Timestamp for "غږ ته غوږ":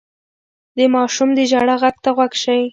1.83-2.33